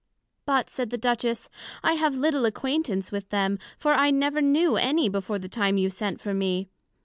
But, 0.47 0.67
said 0.67 0.89
the 0.89 0.97
Duchess, 0.97 1.47
I 1.83 1.93
have 1.93 2.15
little 2.15 2.45
acquaintance 2.45 3.11
with 3.11 3.29
them, 3.29 3.59
for 3.77 3.93
I 3.93 4.09
never 4.09 4.41
knew 4.41 4.75
any 4.75 5.09
before 5.09 5.37
the 5.37 5.47
time 5.47 5.77
you 5.77 5.91
sent 5.91 6.19
for 6.19 6.33
me. 6.33 6.69